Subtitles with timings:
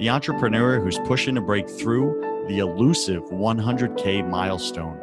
[0.00, 4.96] the entrepreneur who's pushing to break through the elusive 100K milestone.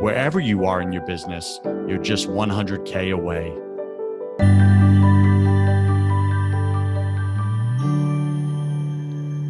[0.00, 3.52] Wherever you are in your business, you're just 100K away.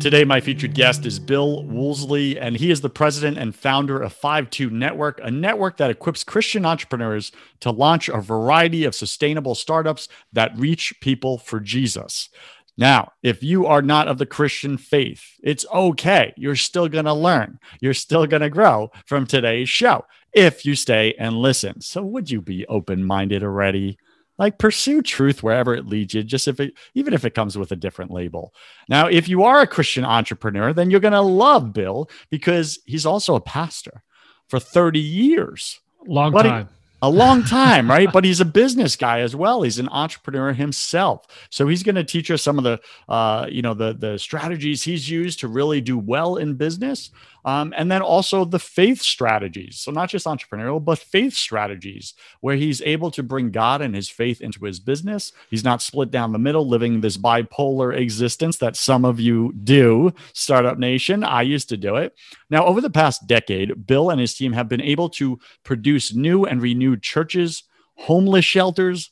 [0.01, 4.13] Today, my featured guest is Bill Woolsey, and he is the president and founder of
[4.13, 10.09] 52 Network, a network that equips Christian entrepreneurs to launch a variety of sustainable startups
[10.33, 12.31] that reach people for Jesus.
[12.79, 16.33] Now, if you are not of the Christian faith, it's okay.
[16.37, 17.59] You're still going to learn.
[17.81, 21.81] You're still going to grow from today's show if you stay and listen.
[21.81, 23.99] So, would you be open minded already?
[24.39, 27.73] Like pursue truth wherever it leads you, just if it, even if it comes with
[27.73, 28.55] a different label.
[28.89, 33.05] Now, if you are a Christian entrepreneur, then you're going to love Bill because he's
[33.05, 34.05] also a pastor
[34.47, 35.81] for 30 years.
[36.07, 36.69] Long time
[37.01, 38.13] a long time, right?
[38.13, 39.63] but he's a business guy as well.
[39.63, 43.63] He's an entrepreneur himself, so he's going to teach us some of the, uh, you
[43.63, 47.11] know, the the strategies he's used to really do well in business,
[47.45, 49.79] um, and then also the faith strategies.
[49.81, 54.09] So not just entrepreneurial, but faith strategies where he's able to bring God and his
[54.09, 55.33] faith into his business.
[55.51, 60.13] He's not split down the middle, living this bipolar existence that some of you do,
[60.33, 61.25] Startup Nation.
[61.25, 62.15] I used to do it.
[62.51, 66.45] Now, over the past decade, Bill and his team have been able to produce new
[66.45, 67.65] and renewed churches,
[67.97, 69.11] homeless shelters,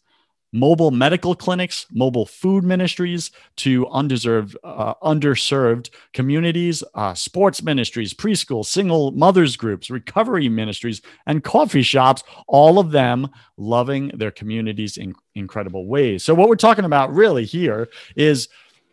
[0.52, 8.64] mobile medical clinics, mobile food ministries to undeserved, uh, underserved communities, uh, sports ministries, preschool,
[8.64, 15.14] single mothers groups, recovery ministries, and coffee shops, all of them loving their communities in
[15.34, 16.24] incredible ways.
[16.24, 18.48] So, what we're talking about really here is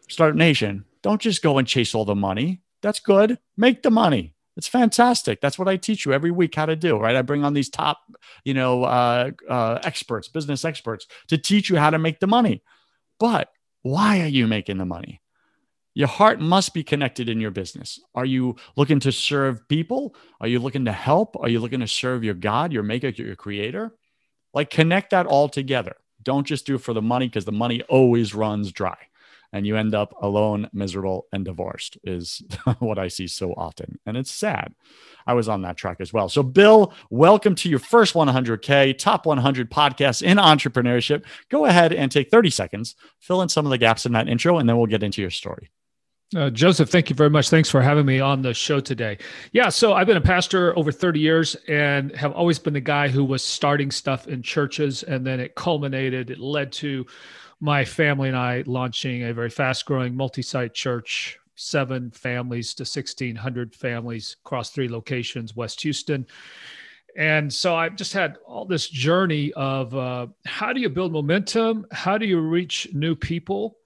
[0.09, 0.85] Startup Nation.
[1.01, 2.61] Don't just go and chase all the money.
[2.81, 3.39] That's good.
[3.57, 4.33] Make the money.
[4.55, 5.41] It's fantastic.
[5.41, 7.15] That's what I teach you every week how to do, right?
[7.15, 7.99] I bring on these top,
[8.43, 12.63] you know, uh, uh, experts, business experts to teach you how to make the money.
[13.19, 13.49] But
[13.81, 15.21] why are you making the money?
[15.95, 17.99] Your heart must be connected in your business.
[18.15, 20.15] Are you looking to serve people?
[20.41, 21.35] Are you looking to help?
[21.39, 23.95] Are you looking to serve your God, your maker, your creator?
[24.53, 25.95] Like connect that all together.
[26.21, 28.97] Don't just do it for the money because the money always runs dry
[29.53, 32.41] and you end up alone, miserable, and divorced, is
[32.79, 33.99] what I see so often.
[34.05, 34.73] And it's sad.
[35.27, 36.27] I was on that track as well.
[36.27, 41.23] So, Bill, welcome to your first 100K top 100 podcast in entrepreneurship.
[41.49, 44.57] Go ahead and take 30 seconds, fill in some of the gaps in that intro,
[44.57, 45.69] and then we'll get into your story.
[46.35, 47.49] Uh, Joseph, thank you very much.
[47.49, 49.19] Thanks for having me on the show today.
[49.51, 53.07] Yeah, so I've been a pastor over 30 years and have always been the guy
[53.07, 57.05] who was starting stuff in churches, and then it culminated, it led to
[57.63, 62.81] my family and I launching a very fast growing multi site church, seven families to
[62.81, 66.27] 1,600 families across three locations, West Houston.
[67.15, 71.85] And so I've just had all this journey of uh, how do you build momentum?
[71.93, 73.77] How do you reach new people?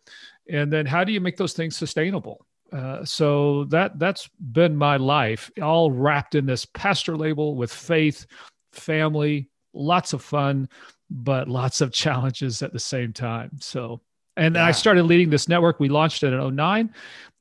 [0.50, 2.48] And then how do you make those things sustainable?
[2.74, 8.26] Uh, so that that's been my life, all wrapped in this pastor label with faith,
[8.72, 10.68] family, lots of fun,
[11.10, 13.52] but lots of challenges at the same time.
[13.60, 14.02] So,
[14.36, 14.66] and yeah.
[14.66, 15.80] I started leading this network.
[15.80, 16.94] We launched it in 09.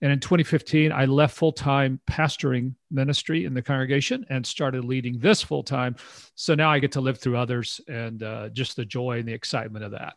[0.03, 5.19] And in 2015, I left full time pastoring ministry in the congregation and started leading
[5.19, 5.97] this full time.
[6.35, 9.33] So now I get to live through others and uh, just the joy and the
[9.33, 10.15] excitement of that.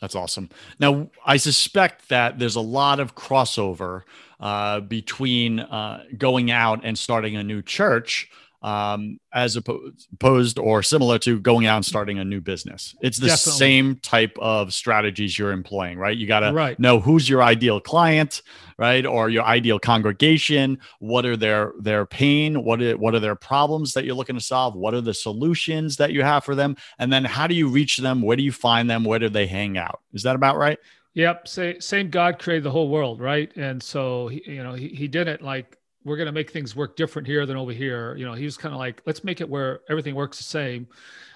[0.00, 0.50] That's awesome.
[0.78, 4.02] Now, I suspect that there's a lot of crossover
[4.38, 8.30] uh, between uh, going out and starting a new church
[8.62, 12.94] um, as opposed or similar to going out and starting a new business.
[13.00, 13.58] It's the Definitely.
[13.58, 16.16] same type of strategies you're employing, right?
[16.16, 16.78] You got to right.
[16.78, 18.42] know who's your ideal client,
[18.78, 20.78] right, or your ideal congregation.
[20.98, 22.64] What are their their pain?
[22.64, 24.74] What are, what are their problems that you're looking to solve?
[24.74, 26.76] What are the solutions that you have for them?
[26.98, 28.22] And then how do you reach them?
[28.22, 29.04] Where do you find them?
[29.04, 30.00] Where do they hang out?
[30.12, 30.78] Is that about right?
[31.14, 31.48] Yep.
[31.48, 33.50] Say, same God created the whole world, right?
[33.56, 36.76] And so, he, you know, he, he did it like we're going to make things
[36.76, 38.14] work different here than over here.
[38.16, 40.86] You know, he was kind of like, let's make it where everything works the same.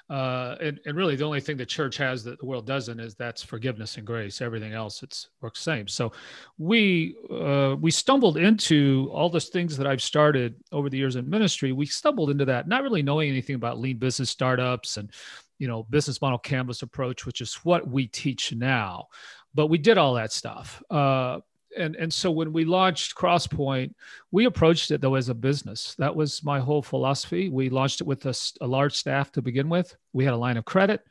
[0.09, 3.17] Uh, and, and really the only thing the church has that the world doesn't is
[3.17, 4.41] that's forgiveness and grace.
[4.41, 5.89] Everything else it's works the same.
[5.89, 6.13] So
[6.59, 11.29] we uh, we stumbled into all those things that I've started over the years in
[11.29, 11.71] ministry.
[11.71, 15.13] We stumbled into that, not really knowing anything about lean business startups and
[15.59, 19.07] you know business model canvas approach, which is what we teach now.
[19.55, 20.83] But we did all that stuff.
[20.91, 21.39] Uh,
[21.77, 23.95] and and so when we launched crosspoint
[24.31, 25.95] we approached it though as a business.
[25.99, 27.49] That was my whole philosophy.
[27.49, 29.97] We launched it with a, a, large staff to begin with.
[30.13, 31.07] We had a line of credit.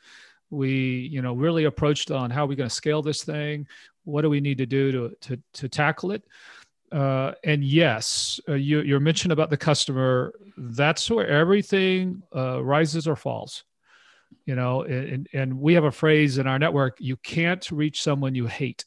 [0.49, 3.67] We you know really approached on how are we going to scale this thing?
[4.05, 6.23] What do we need to do to to, to tackle it?
[6.91, 13.07] Uh, and yes uh, you, your mention about the customer that's where everything uh, rises
[13.07, 13.63] or falls.
[14.45, 18.33] You know and, and we have a phrase in our network you can't reach someone
[18.33, 18.85] you hate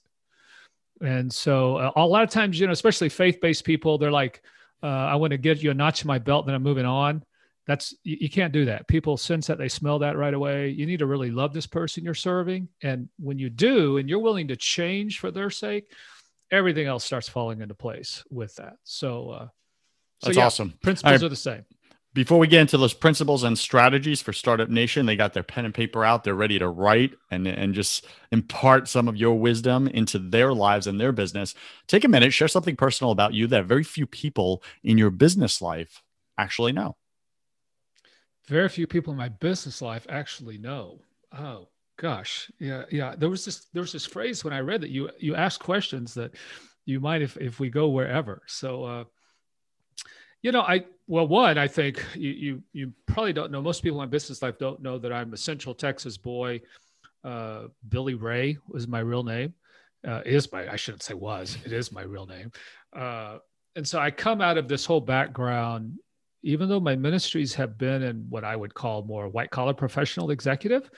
[1.03, 4.43] and so uh, a lot of times, you know, especially faith-based people, they're like,
[4.83, 7.23] uh, I want to get you a notch in my belt, then I'm moving on.
[7.67, 8.89] That's you, you can't do that.
[8.89, 10.71] People sense that they smell that right away.
[10.71, 12.69] You need to really love this person you're serving.
[12.83, 15.93] And when you do, and you're willing to change for their sake,
[16.51, 18.75] everything else starts falling into place with that.
[18.85, 20.75] So, uh, so that's yeah, awesome.
[20.83, 21.23] Principles right.
[21.23, 21.65] are the same.
[22.15, 25.65] Before we get into those principles and strategies for Startup Nation, they got their pen
[25.65, 26.25] and paper out.
[26.25, 30.87] They're ready to write and, and just impart some of your wisdom into their lives
[30.87, 31.55] and their business.
[31.87, 35.63] Take a minute, share something personal about you that very few people in your business
[35.63, 36.03] life
[36.37, 36.97] actually know.
[38.47, 40.99] Very few people in my business life actually know.
[41.37, 43.15] Oh gosh, yeah, yeah.
[43.17, 46.13] There was this there was this phrase when I read that you you ask questions
[46.15, 46.35] that
[46.85, 48.43] you might if if we go wherever.
[48.47, 49.05] So uh,
[50.43, 53.63] you know, I well, one, I think you you you probably don't know.
[53.63, 56.61] Most people in business life don't know that I'm a Central Texas boy.
[57.25, 59.55] Uh, Billy Ray was my real name.
[60.07, 61.57] Uh, is my I shouldn't say was.
[61.65, 62.51] It is my real name.
[62.95, 63.39] Uh,
[63.77, 65.99] and so I come out of this whole background,
[66.43, 70.31] even though my ministries have been in what I would call more white collar professional
[70.31, 70.91] executive.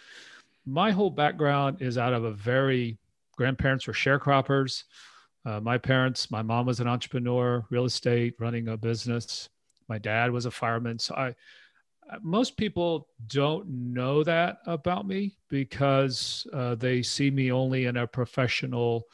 [0.67, 2.96] My whole background is out of a very
[3.37, 4.85] grandparents were sharecroppers.
[5.44, 9.49] Uh, my parents, my mom was an entrepreneur, real estate, running a business.
[9.88, 10.99] My dad was a fireman.
[10.99, 11.29] So I,
[12.11, 17.96] uh, most people don't know that about me because uh, they see me only in
[17.99, 19.05] a professional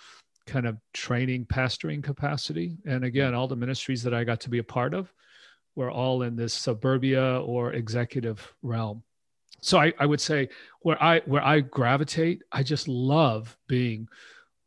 [0.47, 2.77] kind of training, pastoring capacity.
[2.87, 5.13] And again, all the ministries that I got to be a part of
[5.77, 9.03] were all in this suburbia or executive realm.
[9.61, 10.49] So I, I would say
[10.81, 14.09] where I where I gravitate, I just love being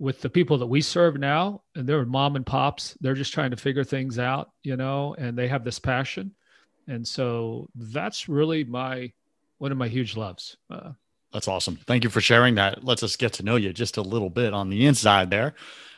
[0.03, 3.51] with the people that we serve now and they're mom and pops they're just trying
[3.51, 6.35] to figure things out you know and they have this passion.
[6.89, 9.13] And so that's really my
[9.59, 10.57] one of my huge loves.
[10.69, 10.91] Uh,
[11.31, 11.77] that's awesome.
[11.87, 12.83] Thank you for sharing that.
[12.83, 15.53] Lets us get to know you just a little bit on the inside there.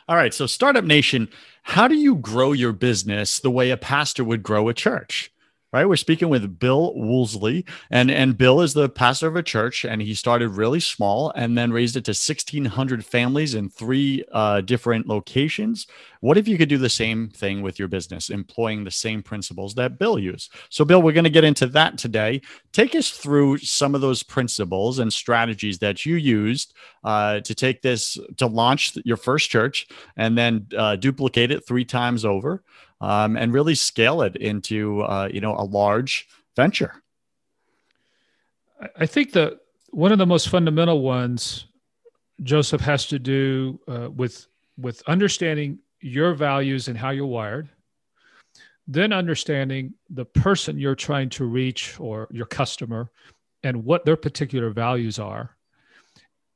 [0.08, 1.28] All right so startup nation
[1.64, 5.32] how do you grow your business the way a pastor would grow a church
[5.76, 5.86] right?
[5.86, 10.00] We're speaking with Bill Woolsey, and and Bill is the pastor of a church, and
[10.00, 15.06] he started really small and then raised it to 1,600 families in three uh, different
[15.06, 15.86] locations.
[16.20, 19.74] What if you could do the same thing with your business, employing the same principles
[19.74, 20.52] that Bill used?
[20.70, 22.40] So, Bill, we're going to get into that today.
[22.72, 26.74] Take us through some of those principles and strategies that you used
[27.04, 29.86] uh, to take this to launch your first church
[30.16, 32.62] and then uh, duplicate it three times over
[33.00, 37.02] um, and really scale it into uh, you know a large venture.
[38.96, 39.58] I think that
[39.90, 41.66] one of the most fundamental ones
[42.42, 44.46] Joseph has to do uh, with
[44.78, 47.68] with understanding your values and how you're wired,
[48.86, 53.10] then understanding the person you're trying to reach or your customer
[53.62, 55.56] and what their particular values are.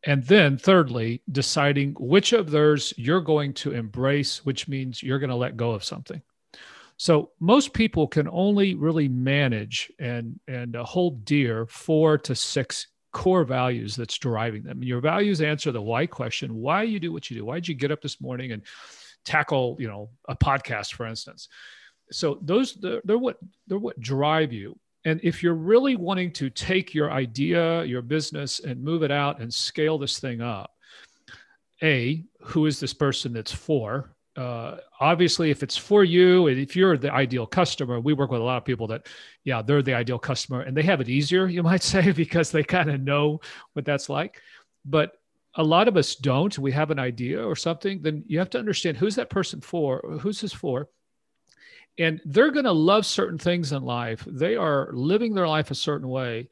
[0.04, 5.30] And then, thirdly, deciding which of theirs you're going to embrace, which means you're going
[5.30, 6.23] to let go of something.
[6.97, 12.88] So most people can only really manage and and uh, hold dear four to six
[13.12, 14.82] core values that's driving them.
[14.82, 17.44] Your values answer the why question: Why you do what you do?
[17.47, 18.62] Why did you get up this morning and
[19.25, 21.49] tackle you know a podcast, for instance?
[22.12, 24.79] So those they're, they're what they're what drive you.
[25.05, 29.41] And if you're really wanting to take your idea, your business, and move it out
[29.41, 30.71] and scale this thing up,
[31.83, 36.77] a who is this person that's for uh, obviously if it's for you and if
[36.77, 39.07] you're the ideal customer we work with a lot of people that
[39.45, 42.62] yeah they're the ideal customer and they have it easier you might say because they
[42.62, 43.41] kind of know
[43.73, 44.41] what that's like
[44.85, 45.17] but
[45.57, 48.59] a lot of us don't we have an idea or something then you have to
[48.59, 50.88] understand who's that person for who's this for?
[51.99, 54.25] And they're going to love certain things in life.
[54.26, 56.49] They are living their life a certain way.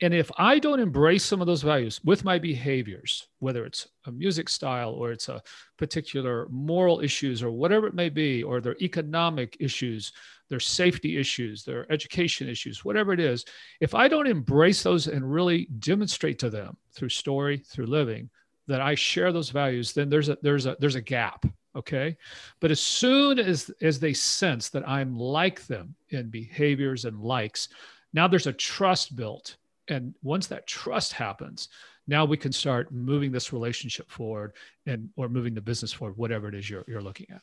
[0.00, 4.12] And if I don't embrace some of those values with my behaviors, whether it's a
[4.12, 5.42] music style or it's a
[5.76, 10.12] particular moral issues or whatever it may be, or their economic issues,
[10.48, 13.44] their safety issues, their education issues, whatever it is,
[13.80, 18.30] if I don't embrace those and really demonstrate to them through story, through living,
[18.66, 21.46] that I share those values, then there's a there's a there's a gap.
[21.74, 22.16] Okay.
[22.60, 27.68] But as soon as as they sense that I'm like them in behaviors and likes,
[28.12, 29.56] now there's a trust built.
[29.88, 31.68] And once that trust happens,
[32.08, 34.52] now we can start moving this relationship forward
[34.86, 37.42] and or moving the business forward, whatever it is you're you're looking at.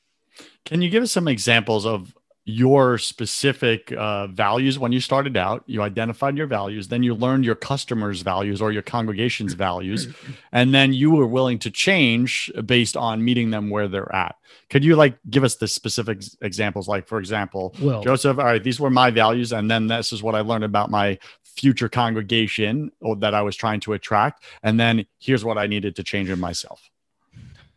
[0.66, 5.64] Can you give us some examples of your specific uh, values when you started out
[5.66, 10.14] you identified your values then you learned your customers values or your congregation's values
[10.52, 14.36] and then you were willing to change based on meeting them where they're at.
[14.70, 16.90] Could you like give us the specific examples?
[16.90, 20.22] Like for example well, joseph all right these were my values and then this is
[20.22, 25.06] what i learned about my future congregation that i was trying to attract and then
[25.20, 26.90] here's what i needed to change in myself.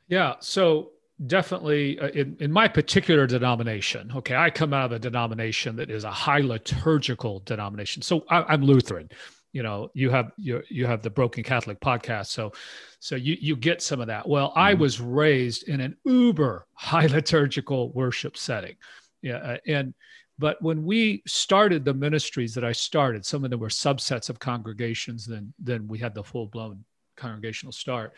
[0.08, 0.90] Yeah so
[1.24, 5.90] definitely uh, in, in my particular denomination okay i come out of a denomination that
[5.90, 8.02] is a high liturgical denomination.
[8.02, 9.08] So I, am lutheran
[9.52, 12.52] you know you have you, you have the broken catholic podcast so
[13.00, 14.28] so you you get some of that.
[14.28, 14.58] Well mm-hmm.
[14.58, 18.76] i was raised in an uber high liturgical worship setting
[19.22, 19.94] yeah uh, and
[20.38, 24.38] but when we started the ministries that i started some of them were subsets of
[24.38, 26.84] congregations then then we had the full-blown
[27.16, 28.12] congregational start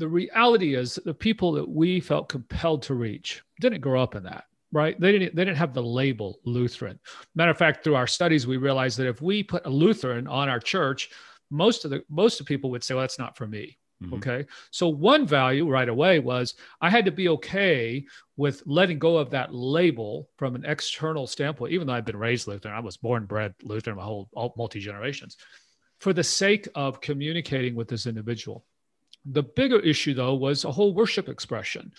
[0.00, 4.24] the reality is the people that we felt compelled to reach didn't grow up in
[4.24, 5.00] that right?
[5.00, 6.98] They didn't they didn't have the label lutheran.
[7.34, 10.48] Matter of fact through our studies we realized that if we put a lutheran on
[10.48, 11.10] our church
[11.50, 13.76] most of the most of people would say well that's not for me.
[14.02, 14.14] Mm-hmm.
[14.14, 14.46] okay?
[14.70, 18.04] So one value right away was i had to be okay
[18.36, 22.46] with letting go of that label from an external standpoint even though i've been raised
[22.48, 25.36] lutheran i was born bred lutheran my whole multi generations
[25.98, 28.64] for the sake of communicating with this individual
[29.24, 31.92] the bigger issue, though, was a whole worship expression.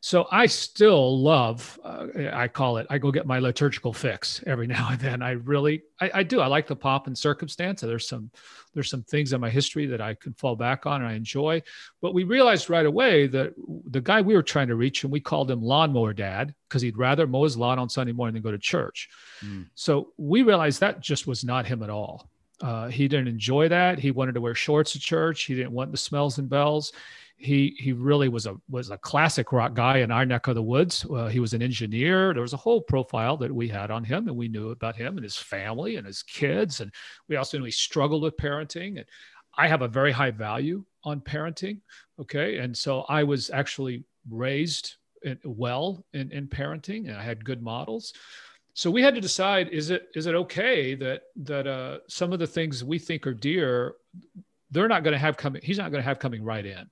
[0.00, 4.66] So I still love, uh, I call it, I go get my liturgical fix every
[4.76, 5.20] now and then.
[5.20, 6.40] I really, I, I, do.
[6.40, 7.80] I like the pop and circumstance.
[7.80, 8.30] There's some,
[8.72, 11.62] there's some things in my history that I can fall back on and I enjoy.
[12.00, 13.54] But we realized right away that
[13.90, 16.98] the guy we were trying to reach, and we called him Lawnmower Dad because he'd
[16.98, 19.08] rather mow his lawn on Sunday morning than go to church.
[19.44, 19.66] Mm.
[19.74, 22.30] So we realized that just was not him at all.
[22.60, 23.98] Uh, he didn't enjoy that.
[23.98, 25.42] He wanted to wear shorts at church.
[25.42, 26.92] He didn't want the smells and bells.
[27.38, 30.62] He he really was a was a classic rock guy in our neck of the
[30.62, 31.04] woods.
[31.04, 32.32] Uh, he was an engineer.
[32.32, 35.18] There was a whole profile that we had on him, and we knew about him
[35.18, 36.80] and his family and his kids.
[36.80, 36.90] And
[37.28, 38.96] we also knew he struggled with parenting.
[38.96, 39.04] And
[39.58, 41.80] I have a very high value on parenting.
[42.18, 44.96] Okay, and so I was actually raised
[45.44, 48.14] well in, in parenting, and I had good models
[48.76, 52.38] so we had to decide is it is it okay that that uh, some of
[52.38, 53.94] the things we think are dear
[54.70, 56.86] they're not going to have coming he's not going to have coming right in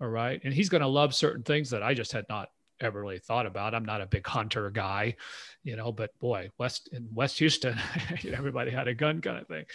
[0.00, 0.40] all right?
[0.42, 2.48] And he's going to love certain things that i just had not
[2.80, 3.76] ever really thought about.
[3.76, 5.14] I'm not a big hunter guy
[5.62, 7.78] you know but boy west in west houston
[8.32, 9.66] everybody had a gun kind of thing.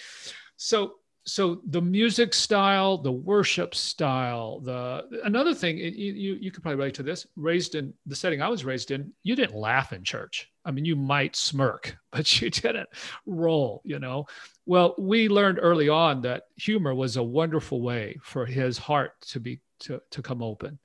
[0.55, 0.95] So
[1.27, 6.77] so the music style, the worship style, the another thing you, you you could probably
[6.77, 7.27] relate to this.
[7.35, 10.49] Raised in the setting I was raised in, you didn't laugh in church.
[10.63, 12.87] I mean, you might smirk, but you didn't
[13.25, 13.81] roll.
[13.83, 14.25] You know.
[14.65, 19.41] Well, we learned early on that humor was a wonderful way for his heart to
[19.41, 20.79] be to to come open.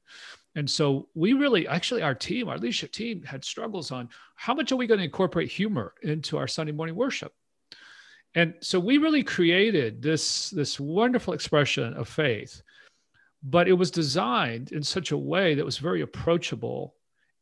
[0.55, 4.71] And so we really, actually, our team, our leadership team had struggles on how much
[4.71, 7.33] are we going to incorporate humor into our Sunday morning worship?
[8.35, 12.63] And so we really created this this wonderful expression of faith
[13.45, 16.95] but it was designed in such a way that was very approachable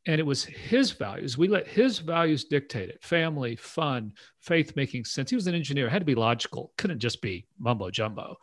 [0.06, 1.36] and it was his values.
[1.36, 3.04] We let his values dictate it.
[3.04, 5.28] Family fun faith making sense.
[5.28, 5.88] He was an engineer.
[5.88, 6.72] It had to be logical.
[6.78, 8.38] Couldn't just be mumbo jumbo.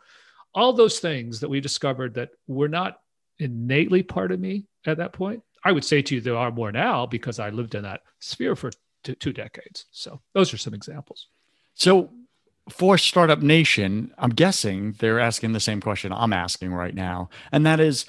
[0.54, 3.00] All those things that we discovered that were not
[3.40, 6.72] innately part of me at that point i would say to you there are more
[6.72, 9.86] now because i lived in that sphere for two, two decades.
[9.90, 11.28] So those are some examples.
[11.74, 12.10] So
[12.70, 17.30] for Startup Nation, I'm guessing they're asking the same question I'm asking right now.
[17.52, 18.06] And that is,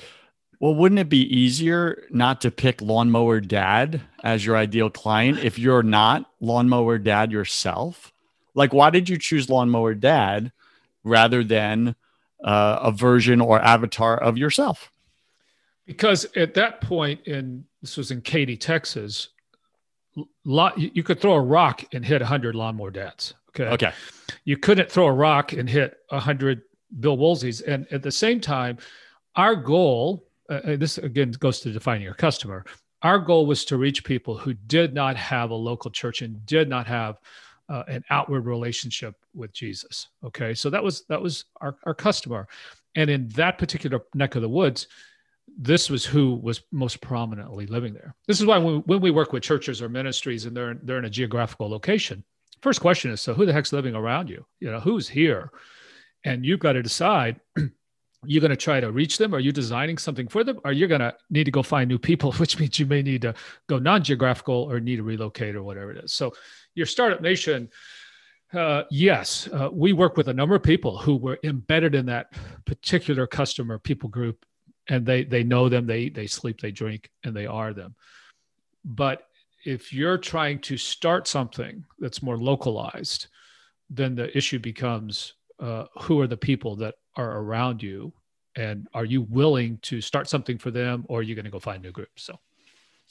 [0.59, 5.57] well, wouldn't it be easier not to pick Lawnmower Dad as your ideal client if
[5.57, 8.11] you're not Lawnmower Dad yourself?
[8.53, 10.51] Like, why did you choose Lawnmower Dad
[11.03, 11.95] rather than
[12.43, 14.91] uh, a version or avatar of yourself?
[15.85, 19.29] Because at that point, in this was in Katy, Texas,
[20.43, 23.73] lot you could throw a rock and hit 100 lawnmower dads okay.
[23.73, 23.91] Okay.
[24.45, 26.61] You couldn't throw a rock and hit 100
[26.99, 27.61] bill woolseys.
[27.67, 28.77] And at the same time
[29.35, 32.65] our goal uh, uh, this again goes to defining your customer.
[33.01, 36.67] Our goal was to reach people who did not have a local church and did
[36.67, 37.19] not have
[37.69, 40.07] uh, an outward relationship with Jesus.
[40.23, 42.47] Okay, so that was that was our, our customer,
[42.95, 44.87] and in that particular neck of the woods,
[45.55, 48.15] this was who was most prominently living there.
[48.27, 51.05] This is why when, when we work with churches or ministries and they're they're in
[51.05, 52.23] a geographical location,
[52.61, 54.45] first question is so who the heck's living around you?
[54.59, 55.51] You know who's here,
[56.23, 57.39] and you've got to decide.
[58.25, 59.33] you're going to try to reach them?
[59.33, 60.59] Are you designing something for them?
[60.65, 63.21] Or you're going to need to go find new people, which means you may need
[63.21, 63.33] to
[63.67, 66.11] go non-geographical or need to relocate or whatever it is.
[66.11, 66.33] So
[66.75, 67.69] your startup nation,
[68.51, 72.33] uh, yes, uh, we work with a number of people who were embedded in that
[72.65, 74.45] particular customer people group
[74.89, 77.95] and they they know them they eat, they sleep they drink and they are them
[78.83, 79.23] but
[79.65, 83.27] if you're trying to start something that's more localized
[83.89, 88.13] then the issue becomes uh, who are the people that are around you?
[88.55, 91.59] And are you willing to start something for them or are you going to go
[91.59, 92.23] find new groups?
[92.23, 92.39] So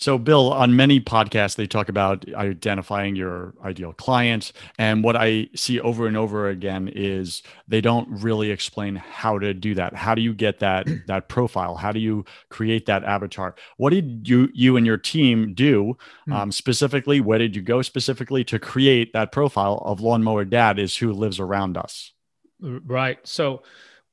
[0.00, 4.52] so, Bill, on many podcasts, they talk about identifying your ideal client.
[4.78, 9.52] And what I see over and over again is they don't really explain how to
[9.52, 9.96] do that.
[9.96, 11.74] How do you get that that profile?
[11.74, 13.56] How do you create that avatar?
[13.76, 16.32] What did you you and your team do hmm.
[16.32, 17.20] um, specifically?
[17.20, 21.40] Where did you go specifically to create that profile of lawnmower dad is who lives
[21.40, 22.12] around us?
[22.60, 23.18] Right.
[23.24, 23.64] So,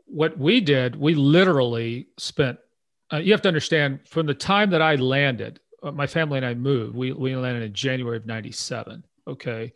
[0.06, 2.58] what we did, we literally spent.
[3.13, 5.60] Uh, you have to understand from the time that I landed
[5.92, 6.96] my family and I moved.
[6.96, 9.04] We we landed in January of '97.
[9.27, 9.74] Okay,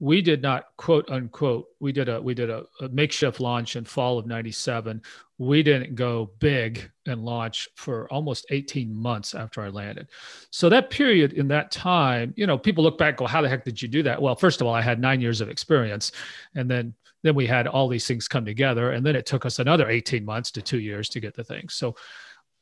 [0.00, 1.66] we did not quote unquote.
[1.80, 5.00] We did a we did a, a makeshift launch in fall of '97.
[5.38, 10.08] We didn't go big and launch for almost 18 months after I landed.
[10.50, 13.64] So that period in that time, you know, people look back, go, "How the heck
[13.64, 16.12] did you do that?" Well, first of all, I had nine years of experience,
[16.54, 19.58] and then then we had all these things come together, and then it took us
[19.58, 21.68] another 18 months to two years to get the thing.
[21.68, 21.96] So.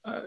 [0.05, 0.23] Uh,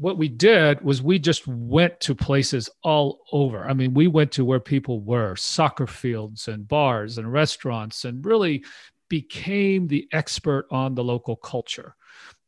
[0.00, 3.68] what we did was we just went to places all over.
[3.68, 8.24] I mean, we went to where people were soccer fields and bars and restaurants and
[8.24, 8.64] really
[9.10, 11.94] became the expert on the local culture.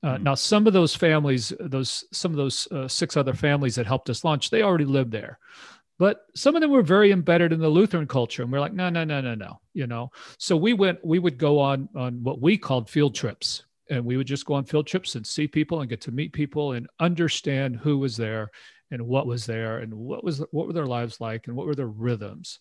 [0.03, 0.25] Uh, mm-hmm.
[0.25, 4.09] Now, some of those families, those some of those uh, six other families that helped
[4.09, 5.39] us launch, they already lived there,
[5.99, 8.89] but some of them were very embedded in the Lutheran culture, and we're like, no,
[8.89, 10.11] no, no, no, no, you know.
[10.39, 14.17] So we went, we would go on on what we called field trips, and we
[14.17, 16.89] would just go on field trips and see people and get to meet people and
[17.01, 18.51] understand who was there
[18.91, 21.75] and what was there and what was what were their lives like and what were
[21.75, 22.59] their rhythms.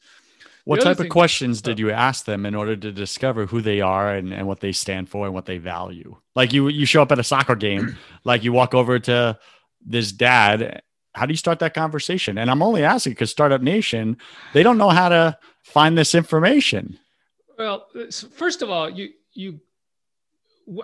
[0.63, 1.81] What type thing, of questions did oh.
[1.81, 5.09] you ask them in order to discover who they are and, and what they stand
[5.09, 6.15] for and what they value?
[6.35, 9.37] Like you you show up at a soccer game like you walk over to
[9.85, 10.81] this dad
[11.13, 12.37] how do you start that conversation?
[12.37, 14.17] And i'm only asking because startup nation
[14.53, 16.97] they don't know how to find this information.
[17.57, 17.87] Well
[18.35, 19.59] first of all you you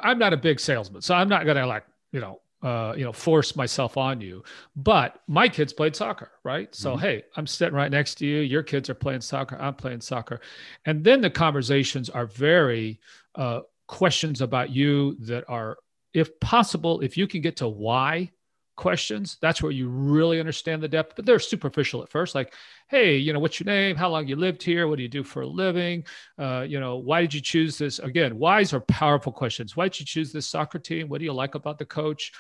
[0.02, 3.04] I'm not a big salesman, so I'm not going to like, you know, uh, you
[3.04, 4.44] know, force myself on you.
[4.76, 6.74] But my kids played soccer, right?
[6.74, 7.02] So mm-hmm.
[7.02, 8.40] hey, I'm sitting right next to you.
[8.40, 9.58] Your kids are playing soccer.
[9.60, 10.42] I'm playing soccer,
[10.86, 13.00] and then the conversations are very
[13.36, 15.78] uh, questions about you that are,
[16.14, 18.32] if possible, if you can get to why
[18.78, 21.18] questions, that's where you really understand the depth.
[21.18, 22.54] But they're superficial at first, like,
[22.88, 23.98] hey, you know, what's your name?
[23.98, 24.88] How long you lived here?
[24.88, 26.06] What do you do for a living?
[26.38, 28.00] Uh, you know, why did you choose this?
[28.00, 29.76] Again, whys are powerful questions.
[29.76, 31.10] Why did you choose this soccer team?
[31.10, 32.32] What do you like about the coach?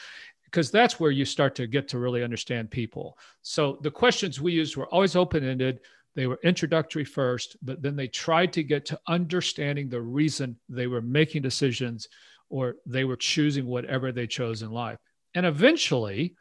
[0.46, 3.18] Because that's where you start to get to really understand people.
[3.42, 5.82] So the questions we used were always open ended.
[6.16, 10.88] They were introductory first, but then they tried to get to understanding the reason they
[10.88, 12.08] were making decisions
[12.50, 15.00] or they were choosing whatever they chose in life.
[15.38, 16.36] And eventually,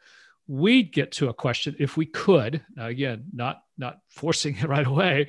[0.47, 2.65] we'd get to a question if we could.
[2.75, 5.27] Now, again, not not forcing it right away,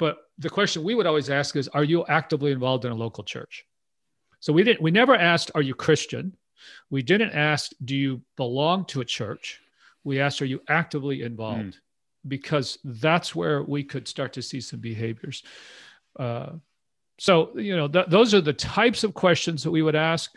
[0.00, 3.22] but the question we would always ask is, "Are you actively involved in a local
[3.22, 3.66] church?"
[4.40, 4.82] So we didn't.
[4.82, 6.36] We never asked, "Are you Christian?"
[6.90, 9.60] We didn't ask, "Do you belong to a church?"
[10.02, 12.26] We asked, "Are you actively involved?" Mm.
[12.26, 15.44] Because that's where we could start to see some behaviors.
[16.18, 16.54] Uh,
[17.18, 20.34] so you know, th- those are the types of questions that we would ask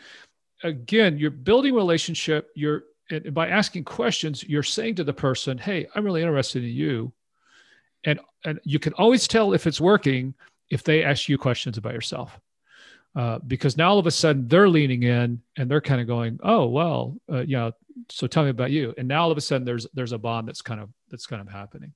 [0.62, 2.50] again, you're building relationship.
[2.54, 2.84] You're
[3.32, 7.12] by asking questions, you're saying to the person, "Hey, I'm really interested in you,"
[8.04, 10.34] and and you can always tell if it's working
[10.70, 12.38] if they ask you questions about yourself.
[13.16, 16.38] Uh, because now all of a sudden they're leaning in and they're kind of going,
[16.42, 17.72] "Oh, well, uh, know,
[18.10, 20.46] so tell me about you." And now all of a sudden there's there's a bond
[20.46, 21.92] that's kind of that's kind of happening.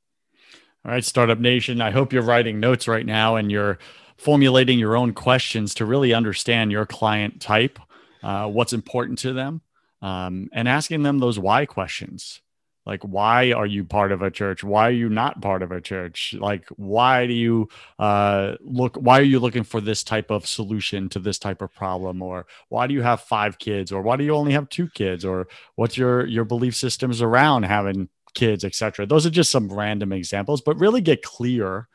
[0.85, 1.81] All right, Startup Nation.
[1.81, 3.79] I hope you're writing notes right now and you're
[4.17, 7.79] formulating your own questions to really understand your client type
[8.23, 9.63] uh, what's important to them,
[10.01, 12.41] um, and asking them those why questions.
[12.85, 14.65] Like, why are you part of a church?
[14.65, 16.35] Why are you not part of a church?
[16.37, 18.97] Like, why do you uh, look?
[18.97, 22.23] Why are you looking for this type of solution to this type of problem?
[22.23, 23.93] Or why do you have five kids?
[23.93, 25.25] Or why do you only have two kids?
[25.25, 29.07] Or what's your your belief systems around having kids, etc.
[29.07, 31.89] Those are just some random examples, but really get clear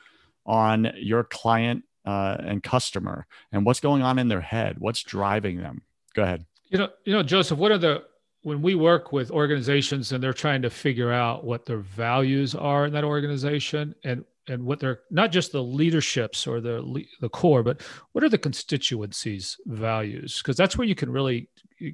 [0.46, 5.58] on your client uh, and customer and what's going on in their head, what's driving
[5.58, 5.82] them.
[6.17, 6.47] Go ahead.
[6.69, 8.03] You know, you know, Joseph, what are the
[8.41, 12.88] when we work with organizations and they're trying to figure out what their values are
[12.88, 17.62] in that organization and and what they're not just the leaderships or the the core
[17.62, 20.41] but what are the constituencies values?
[20.41, 21.49] Because that's where you can really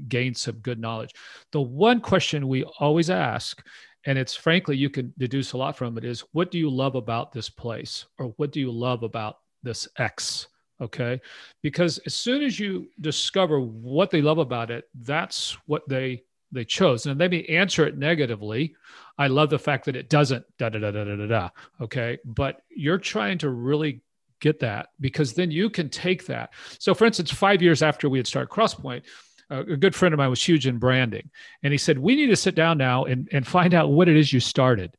[0.07, 1.13] gain some good knowledge.
[1.51, 3.61] The one question we always ask
[4.05, 6.95] and it's frankly you can deduce a lot from it is what do you love
[6.95, 10.47] about this place or what do you love about this x
[10.81, 11.21] okay
[11.61, 16.63] because as soon as you discover what they love about it that's what they they
[16.63, 17.05] chose.
[17.05, 18.75] And they may answer it negatively.
[19.17, 21.49] I love the fact that it doesn't da da da da da da da.
[21.81, 22.19] Okay.
[22.23, 24.01] But you're trying to really
[24.39, 26.53] get that because then you can take that.
[26.79, 29.03] So for instance, five years after we had started Crosspoint,
[29.49, 31.29] a good friend of mine was huge in branding.
[31.63, 34.15] And he said, we need to sit down now and, and find out what it
[34.15, 34.95] is you started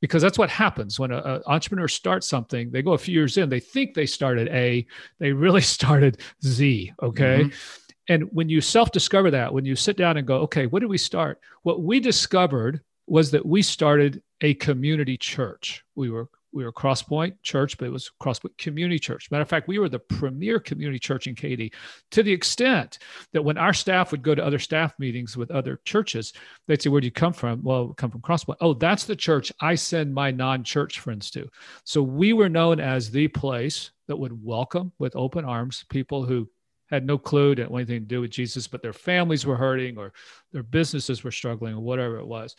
[0.00, 3.48] because that's what happens when an entrepreneur starts something they go a few years in
[3.48, 4.86] they think they started a
[5.18, 7.84] they really started z okay mm-hmm.
[8.08, 10.88] And when you self discover that, when you sit down and go, okay, what did
[10.88, 11.40] we start?
[11.62, 15.84] What we discovered was that we started a community church.
[15.94, 19.30] We were we were Crosspoint Church, but it was Crosspoint Community Church.
[19.30, 21.72] Matter of fact, we were the premier community church in Katy
[22.10, 22.98] to the extent
[23.32, 26.32] that when our staff would go to other staff meetings with other churches,
[26.66, 27.62] they'd say, Where do you come from?
[27.62, 28.56] Well, we come from Crosspoint.
[28.60, 31.48] Oh, that's the church I send my non church friends to.
[31.84, 36.48] So we were known as the place that would welcome with open arms people who
[36.90, 40.12] had no clue, didn't anything to do with Jesus, but their families were hurting or
[40.52, 42.56] their businesses were struggling or whatever it was.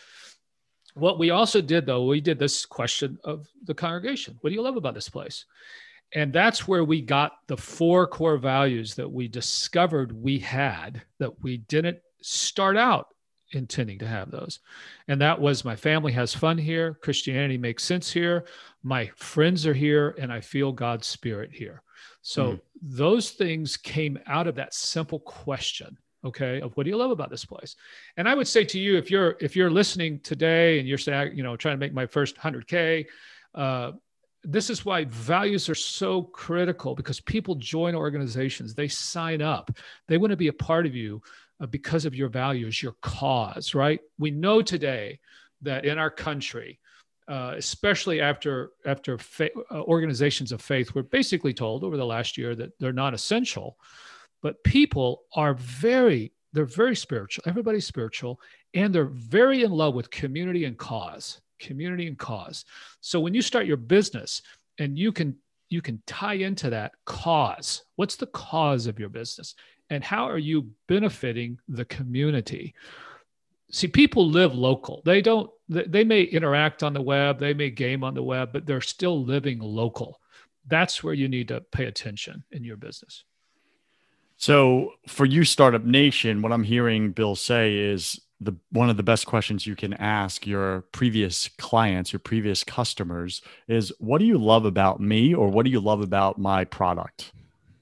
[0.95, 4.61] What we also did, though, we did this question of the congregation What do you
[4.61, 5.45] love about this place?
[6.13, 11.43] And that's where we got the four core values that we discovered we had that
[11.43, 13.09] we didn't start out
[13.51, 14.59] intending to have those.
[15.07, 18.45] And that was my family has fun here, Christianity makes sense here,
[18.83, 21.81] my friends are here, and I feel God's spirit here.
[22.21, 22.61] So mm.
[22.81, 27.29] those things came out of that simple question okay of what do you love about
[27.29, 27.75] this place?
[28.17, 31.35] And i would say to you if you're if you're listening today and you're saying
[31.35, 33.05] you know trying to make my first 100k
[33.55, 33.91] uh,
[34.43, 39.71] this is why values are so critical because people join organizations they sign up
[40.07, 41.21] they want to be a part of you
[41.61, 43.99] uh, because of your values your cause right?
[44.17, 45.19] We know today
[45.61, 46.79] that in our country
[47.29, 52.37] uh, especially after after fa- uh, organizations of faith were basically told over the last
[52.39, 53.77] year that they're not essential
[54.41, 58.39] but people are very they're very spiritual everybody's spiritual
[58.73, 62.65] and they're very in love with community and cause community and cause.
[63.01, 64.41] So when you start your business
[64.79, 65.35] and you can
[65.69, 69.53] you can tie into that cause what's the cause of your business?
[69.91, 72.73] And how are you benefiting the community?
[73.71, 75.03] See people live local.
[75.05, 78.65] They don't they may interact on the web they may game on the web but
[78.65, 80.19] they're still living local.
[80.67, 83.23] That's where you need to pay attention in your business
[84.39, 89.03] so for you startup nation what i'm hearing bill say is the one of the
[89.03, 94.37] best questions you can ask your previous clients your previous customers is what do you
[94.37, 97.31] love about me or what do you love about my product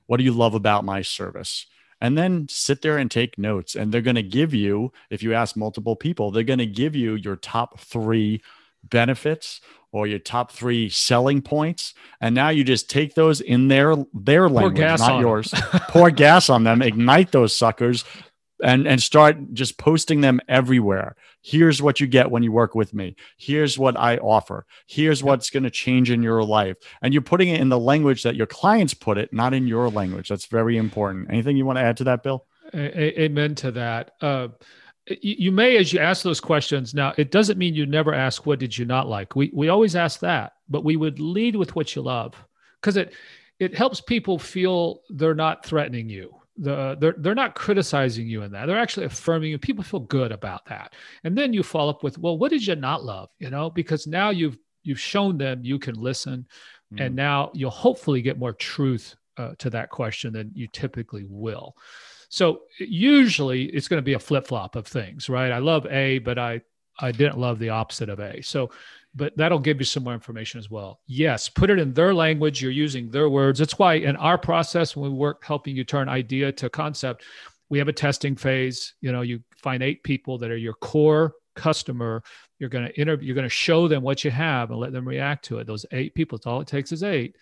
[0.08, 1.66] what do you love about my service
[2.02, 3.76] and then sit there and take notes.
[3.76, 6.96] And they're going to give you, if you ask multiple people, they're going to give
[6.96, 8.42] you your top three
[8.84, 9.62] benefits
[9.98, 11.94] or your top three selling points.
[12.22, 15.54] And now you just take those in their their language, not yours.
[15.90, 18.06] Pour gas on them, ignite those suckers,
[18.64, 21.16] and and start just posting them everywhere.
[21.42, 23.16] Here's what you get when you work with me.
[23.38, 24.66] Here's what i offer.
[24.86, 26.78] Here's what's going to change in your life.
[27.02, 29.90] And you're putting it in the language that your clients put it not in your
[29.90, 30.30] language.
[30.30, 31.30] That's very important.
[31.30, 32.46] Anything you want to add to that bill?
[32.76, 34.12] Amen to that.
[34.20, 34.50] Uh,
[35.22, 38.60] you may as you ask those questions now it doesn't mean you never ask what
[38.60, 39.36] did you not like?
[39.36, 42.36] We, we always ask that but we would lead with what you love
[42.82, 43.14] because it
[43.60, 46.34] it helps people feel they're not threatening you.
[46.58, 48.66] The they're they're not criticizing you in that.
[48.66, 49.58] They're actually affirming you.
[49.58, 50.94] People feel good about that.
[51.24, 53.30] And then you follow up with well what did you not love?
[53.40, 56.48] You know because now you've you've shown them you can listen
[56.94, 57.06] mm.
[57.06, 61.76] and now you'll hopefully get more truth uh, to that question than you typically will
[62.30, 66.38] so usually it's going to be a flip-flop of things right i love a but
[66.38, 66.60] i
[67.00, 68.70] i didn't love the opposite of a so
[69.18, 71.00] but that'll give you some more information as well.
[71.08, 72.62] Yes, put it in their language.
[72.62, 73.58] You're using their words.
[73.58, 77.24] That's why in our process, when we work helping you turn idea to concept,
[77.70, 78.94] we have a testing phase.
[79.02, 82.24] You know, you find eight people that are your core customer.
[82.60, 85.08] You're going to interview, you're going to show them what you have and let them
[85.08, 85.68] react to it.
[85.68, 87.36] Those eight people, it's all it takes is eight.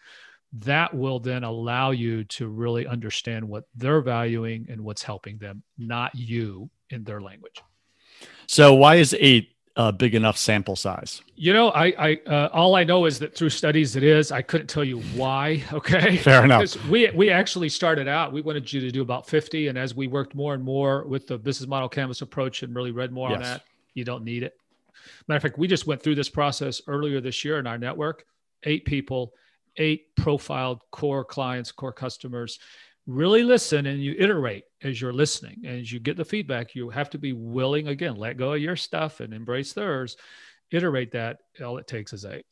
[0.60, 5.64] That will then allow you to really understand what they're valuing and what's helping them,
[5.78, 7.62] not you in their language.
[8.48, 11.22] So, why is eight a big enough sample size?
[11.36, 14.32] You know, I, I, uh, all I know is that through studies it is.
[14.32, 15.64] I couldn't tell you why.
[15.74, 16.84] Okay, fair enough.
[16.88, 18.32] We we actually started out.
[18.32, 21.28] We wanted you to do about fifty, and as we worked more and more with
[21.28, 23.38] the business model canvas approach and really read more yes.
[23.38, 23.64] on that,
[23.94, 24.58] you don't need it.
[25.28, 28.26] Matter of fact, we just went through this process earlier this year in our network.
[28.64, 29.34] Eight people,
[29.78, 32.60] eight profiled core clients, core customers
[33.08, 35.62] really listen and you iterate as you're listening.
[35.64, 38.62] And as you get the feedback you have to be willing again let go of
[38.62, 40.18] your stuff and embrace theirs.
[40.72, 42.46] Iterate that all it takes is eight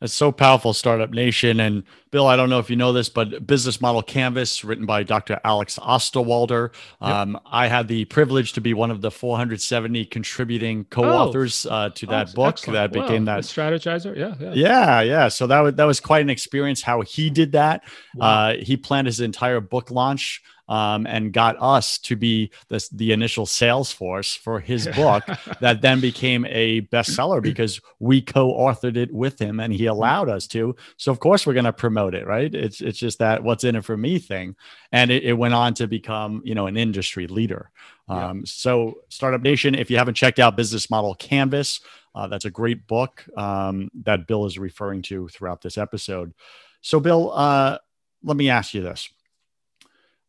[0.00, 1.60] it's so powerful, Startup Nation.
[1.60, 5.02] And Bill, I don't know if you know this, but Business Model Canvas, written by
[5.02, 5.40] Dr.
[5.44, 6.72] Alex Osterwalder.
[7.00, 7.10] Yep.
[7.10, 11.70] Um, I had the privilege to be one of the 470 contributing co-authors oh.
[11.70, 12.92] uh, to that oh, book excellent.
[12.92, 14.16] that became that Strategyzer.
[14.16, 15.28] Yeah, yeah, yeah, yeah.
[15.28, 16.82] So that was that was quite an experience.
[16.82, 17.84] How he did that.
[18.14, 18.26] Wow.
[18.26, 23.12] Uh, he planned his entire book launch um, and got us to be the, the
[23.12, 25.24] initial sales force for his book
[25.60, 30.46] that then became a bestseller because we co-authored it with him and he allowed us
[30.48, 30.74] to.
[30.96, 32.52] So of course we're going to promote it, right?
[32.54, 34.56] It's it's just that what's in it for me thing,
[34.92, 37.70] and it, it went on to become you know an industry leader.
[38.08, 38.42] Um, yeah.
[38.46, 41.80] So Startup Nation, if you haven't checked out Business Model Canvas,
[42.14, 46.32] uh, that's a great book um, that Bill is referring to throughout this episode.
[46.80, 47.78] So Bill, uh,
[48.22, 49.08] let me ask you this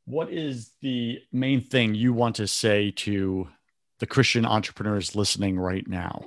[0.05, 3.47] what is the main thing you want to say to
[3.99, 6.25] the Christian entrepreneurs listening right now?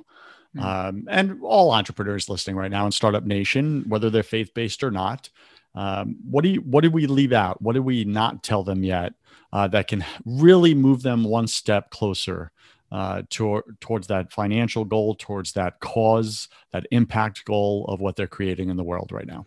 [0.55, 0.65] Mm-hmm.
[0.65, 4.91] Um, and all entrepreneurs listening right now in Startup Nation, whether they're faith based or
[4.91, 5.29] not.
[5.75, 7.61] Um, what do you, what did we leave out?
[7.61, 9.13] What did we not tell them yet
[9.53, 12.51] uh, that can really move them one step closer
[12.91, 18.27] uh, to, towards that financial goal, towards that cause, that impact goal of what they're
[18.27, 19.45] creating in the world right now?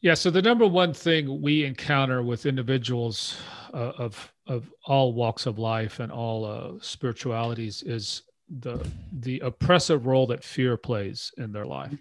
[0.00, 0.14] Yeah.
[0.14, 3.38] So the number one thing we encounter with individuals
[3.74, 8.22] uh, of of all walks of life and all uh, spiritualities is
[8.60, 11.98] the the oppressive role that fear plays in their life,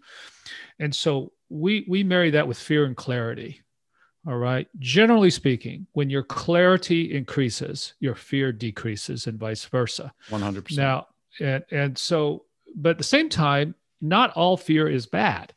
[0.79, 3.62] and so we we marry that with fear and clarity.
[4.27, 4.67] All right.
[4.79, 10.12] Generally speaking, when your clarity increases, your fear decreases, and vice versa.
[10.29, 10.86] One hundred percent.
[10.88, 11.08] Now,
[11.39, 15.53] and and so, but at the same time, not all fear is bad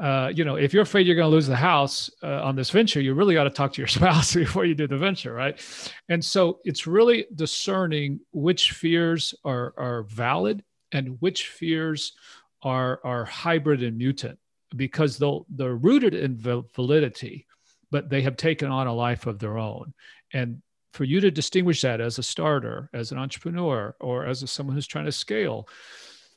[0.00, 2.70] uh, you know, if you're afraid you're going to lose the house uh, on this
[2.70, 5.60] venture, you really ought to talk to your spouse before you do the venture, right?
[6.08, 12.14] And so it's really discerning which fears are are valid and which fears
[12.62, 14.38] are are hybrid and mutant
[14.74, 17.46] because they'll they're rooted in validity,
[17.90, 19.92] but they have taken on a life of their own.
[20.32, 20.62] And
[20.94, 24.74] for you to distinguish that as a starter, as an entrepreneur, or as a, someone
[24.74, 25.68] who's trying to scale,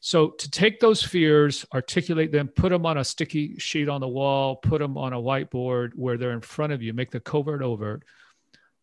[0.05, 4.07] so to take those fears, articulate them, put them on a sticky sheet on the
[4.07, 7.61] wall, put them on a whiteboard where they're in front of you, make the covert
[7.61, 8.03] overt.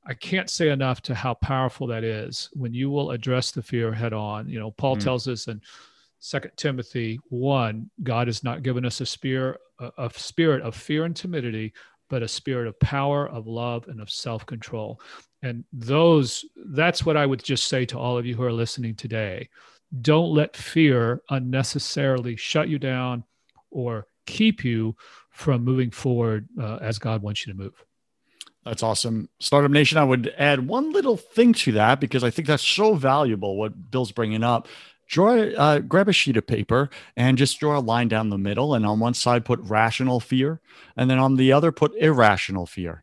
[0.06, 3.92] I can't say enough to how powerful that is when you will address the fear
[3.92, 4.48] head on.
[4.48, 5.04] You know, Paul mm.
[5.04, 5.61] tells us in
[6.20, 9.61] Second Timothy 1, God has not given us a spirit,
[9.98, 11.74] a spirit of fear and timidity,
[12.09, 14.98] but a spirit of power, of love, and of self-control.
[15.42, 18.94] And those, that's what I would just say to all of you who are listening
[18.94, 19.50] today
[19.98, 23.24] don't let fear unnecessarily shut you down
[23.70, 24.96] or keep you
[25.31, 27.85] from moving forward uh, as God wants you to move.
[28.64, 29.29] That's awesome.
[29.38, 32.94] Startup Nation, I would add one little thing to that because I think that's so
[32.94, 34.68] valuable what Bill's bringing up.
[35.09, 38.74] Draw, uh, grab a sheet of paper and just draw a line down the middle.
[38.74, 40.61] And on one side, put rational fear.
[40.96, 43.03] And then on the other, put irrational fear.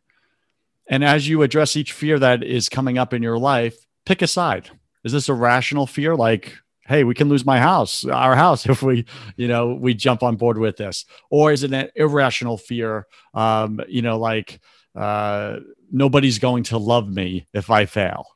[0.86, 4.26] And as you address each fear that is coming up in your life, pick a
[4.26, 4.70] side.
[5.04, 6.16] Is this a rational fear?
[6.16, 6.56] Like,
[6.88, 9.04] hey, we can lose my house, our house, if we,
[9.36, 11.04] you know, we jump on board with this?
[11.30, 13.06] Or is it an irrational fear?
[13.34, 14.60] Um, you know, like
[14.96, 15.58] uh,
[15.92, 18.26] nobody's going to love me if I fail,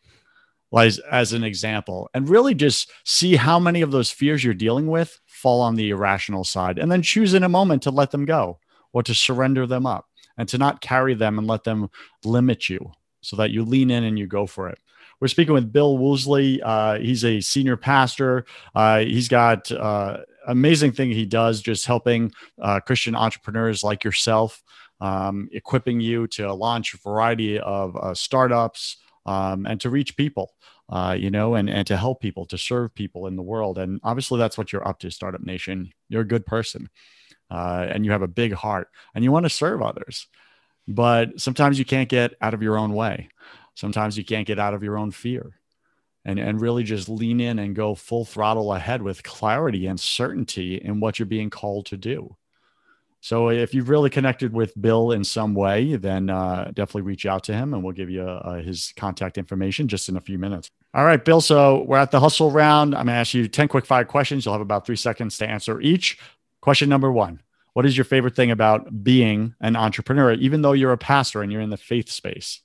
[0.76, 2.10] as, as an example.
[2.14, 5.90] And really just see how many of those fears you're dealing with fall on the
[5.90, 8.58] irrational side and then choose in a moment to let them go
[8.92, 11.88] or to surrender them up and to not carry them and let them
[12.24, 14.78] limit you so that you lean in and you go for it.
[15.22, 16.60] We're speaking with Bill Woolsey.
[16.60, 18.44] Uh, he's a senior pastor.
[18.74, 20.16] Uh, he's got uh,
[20.48, 24.60] amazing thing he does, just helping uh, Christian entrepreneurs like yourself,
[25.00, 30.54] um, equipping you to launch a variety of uh, startups um, and to reach people.
[30.88, 33.78] Uh, you know, and, and to help people, to serve people in the world.
[33.78, 35.92] And obviously, that's what you're up to, Startup Nation.
[36.08, 36.90] You're a good person
[37.48, 40.26] uh, and you have a big heart and you want to serve others.
[40.88, 43.28] But sometimes you can't get out of your own way
[43.74, 45.52] sometimes you can't get out of your own fear
[46.24, 50.76] and, and really just lean in and go full throttle ahead with clarity and certainty
[50.76, 52.36] in what you're being called to do.
[53.20, 57.44] So if you've really connected with Bill in some way, then uh, definitely reach out
[57.44, 60.68] to him and we'll give you uh, his contact information just in a few minutes.
[60.92, 61.40] All right, Bill.
[61.40, 62.96] So we're at the hustle round.
[62.96, 64.44] I'm going to ask you 10 quick fire questions.
[64.44, 66.18] You'll have about three seconds to answer each.
[66.60, 67.40] Question number one
[67.74, 71.52] What is your favorite thing about being an entrepreneur, even though you're a pastor and
[71.52, 72.60] you're in the faith space?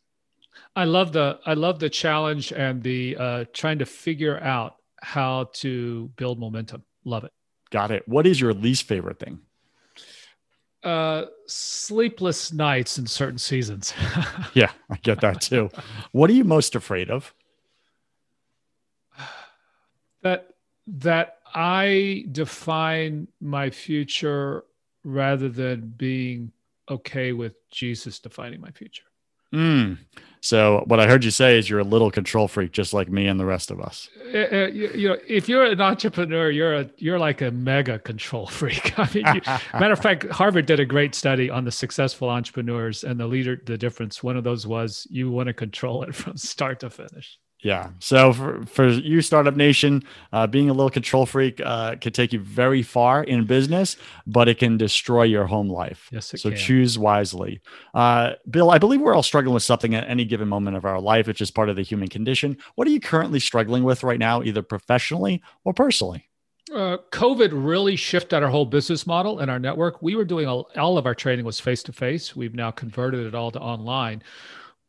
[0.77, 5.49] I love the I love the challenge and the uh, trying to figure out how
[5.55, 6.83] to build momentum.
[7.03, 7.31] Love it.
[7.71, 8.07] Got it.
[8.07, 9.39] What is your least favorite thing?
[10.87, 13.93] uh, sleepless nights in certain seasons.
[14.53, 15.69] yeah, I get that too.
[16.11, 17.33] What are you most afraid of?
[20.21, 20.47] That
[20.87, 24.63] that I define my future
[25.03, 26.51] rather than being
[26.89, 29.03] okay with Jesus defining my future.
[29.53, 29.97] Mm.
[30.41, 33.27] So what I heard you say is you're a little control freak, just like me
[33.27, 34.07] and the rest of us.
[34.33, 37.99] Uh, uh you, you, know, if you're an entrepreneur, you're a you're like a mega
[37.99, 38.97] control freak.
[38.97, 39.41] I mean, you,
[39.73, 43.61] matter of fact, Harvard did a great study on the successful entrepreneurs and the leader.
[43.65, 47.37] The difference, one of those was you want to control it from start to finish.
[47.63, 47.89] Yeah.
[47.99, 52.31] So for, for you, Startup Nation, uh, being a little control freak uh, can take
[52.31, 56.07] you very far in business, but it can destroy your home life.
[56.11, 56.57] Yes, so can.
[56.57, 57.61] choose wisely.
[57.95, 61.01] Uh, Bill, I believe we're all struggling with something at any given moment of our
[61.01, 61.27] life.
[61.27, 62.57] which is part of the human condition.
[62.75, 66.29] What are you currently struggling with right now, either professionally or personally?
[66.73, 70.01] Uh, COVID really shifted our whole business model and our network.
[70.01, 72.35] We were doing all, all of our training was face to face.
[72.35, 74.21] We've now converted it all to online.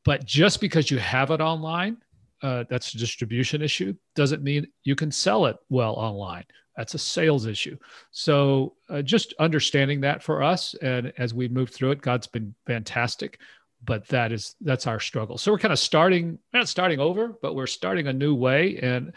[0.05, 1.99] But just because you have it online
[2.43, 6.45] uh, that's a distribution issue doesn't mean you can sell it well online.
[6.77, 7.77] That's a sales issue.
[8.13, 12.55] So uh, just understanding that for us and as we move through it god's been
[12.67, 13.41] fantastic
[13.85, 15.39] but that is that's our struggle.
[15.39, 19.13] So we're kind of starting not starting over but we're starting a new way and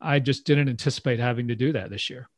[0.00, 2.28] i just didn't anticipate having to do that this year.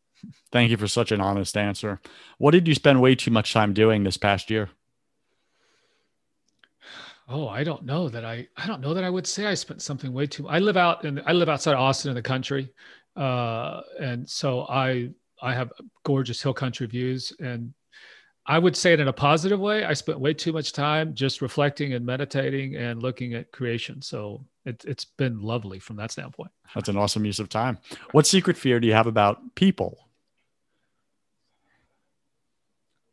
[0.50, 2.00] Thank you for such an honest answer.
[2.38, 4.70] What did you spend way too much time doing this past year
[7.28, 9.82] Oh, I don't know that I I don't know that I would say I spent
[9.82, 10.48] something way too.
[10.48, 12.72] I live out and I live outside Austin in the country,
[13.16, 15.10] uh, and so I
[15.42, 15.72] I have
[16.04, 17.74] gorgeous hill country views, and
[18.46, 19.84] I would say it in a positive way.
[19.84, 24.00] I spent way too much time just reflecting and meditating and looking at creation.
[24.00, 26.52] So it, it's been lovely from that standpoint.
[26.74, 27.78] That's an awesome use of time.
[28.12, 29.98] What secret fear do you have about people?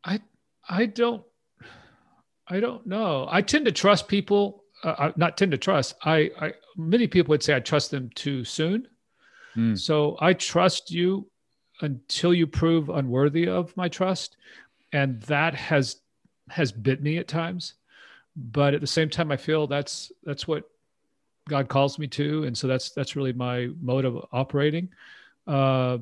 [0.04, 0.20] I
[0.68, 1.24] I don't
[2.48, 3.26] I don't know.
[3.30, 4.64] I tend to trust people.
[4.82, 5.94] Uh, not tend to trust.
[6.04, 8.86] I, I many people would say I trust them too soon.
[9.56, 9.78] Mm.
[9.78, 11.26] So I trust you
[11.80, 14.36] until you prove unworthy of my trust,
[14.92, 15.96] and that has
[16.50, 17.74] has bit me at times.
[18.36, 20.64] But at the same time, I feel that's that's what
[21.48, 24.88] God calls me to, and so that's that's really my mode of operating.
[25.46, 25.98] Uh,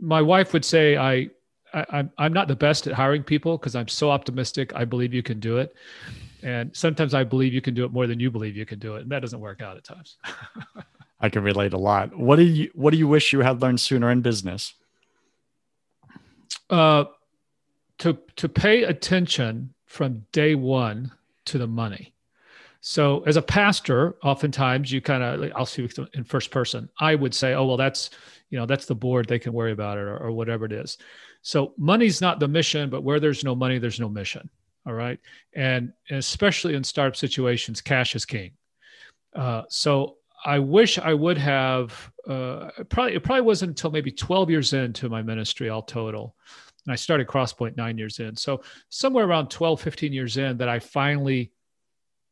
[0.00, 1.30] my wife would say I
[1.76, 4.72] I, I'm not the best at hiring people because I'm so optimistic.
[4.74, 5.74] I believe you can do it,
[6.42, 8.96] and sometimes I believe you can do it more than you believe you can do
[8.96, 10.16] it, and that doesn't work out at times.
[11.20, 12.16] I can relate a lot.
[12.16, 14.74] What do you What do you wish you had learned sooner in business?
[16.68, 17.04] Uh,
[17.98, 21.12] to to pay attention from day one
[21.46, 22.12] to the money.
[22.80, 26.88] So as a pastor, oftentimes you kind of I'll speak in first person.
[27.00, 28.10] I would say, oh well, that's
[28.50, 30.98] you know that's the board; they can worry about it or, or whatever it is.
[31.46, 34.50] So money's not the mission, but where there's no money, there's no mission.
[34.84, 35.20] All right.
[35.54, 38.50] And especially in startup situations, cash is king.
[39.32, 44.50] Uh, so I wish I would have uh, probably it probably wasn't until maybe 12
[44.50, 46.34] years into my ministry all total.
[46.84, 48.34] And I started Crosspoint nine years in.
[48.34, 51.52] So somewhere around 12, 15 years in that I finally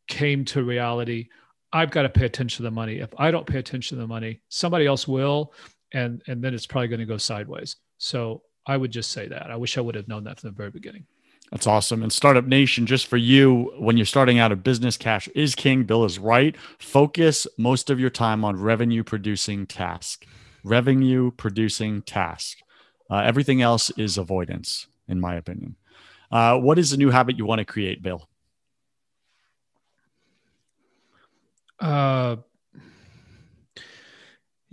[0.08, 1.28] came to reality.
[1.72, 2.98] I've got to pay attention to the money.
[2.98, 5.54] If I don't pay attention to the money, somebody else will.
[5.92, 7.76] And, and then it's probably going to go sideways.
[7.98, 9.50] So I would just say that.
[9.50, 11.06] I wish I would have known that from the very beginning.
[11.50, 12.02] That's awesome.
[12.02, 15.84] And Startup Nation, just for you, when you're starting out a business, cash is king.
[15.84, 16.56] Bill is right.
[16.78, 20.26] Focus most of your time on revenue producing task.
[20.64, 22.58] Revenue producing task.
[23.10, 25.76] Uh, everything else is avoidance, in my opinion.
[26.32, 28.26] Uh, what is a new habit you want to create, Bill?
[31.78, 32.36] Uh,